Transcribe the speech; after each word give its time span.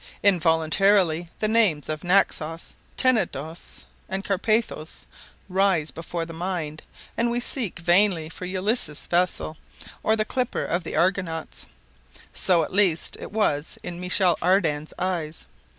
Involuntarily 0.23 1.29
the 1.37 1.47
names 1.47 1.87
of 1.87 2.03
Naxos, 2.03 2.73
Tenedos, 2.97 3.85
and 4.09 4.25
Carpathos, 4.25 5.05
rise 5.47 5.91
before 5.91 6.25
the 6.25 6.33
mind, 6.33 6.81
and 7.15 7.29
we 7.29 7.39
seek 7.39 7.77
vainly 7.77 8.27
for 8.27 8.45
Ulysses' 8.45 9.05
vessel 9.05 9.57
or 10.01 10.15
the 10.15 10.25
"clipper" 10.25 10.65
of 10.65 10.83
the 10.83 10.95
Argonauts. 10.95 11.67
So 12.33 12.63
at 12.63 12.73
least 12.73 13.15
it 13.19 13.31
was 13.31 13.77
in 13.83 13.99
Michel 14.01 14.39
Ardan's 14.41 14.91
eyes. 14.97 15.45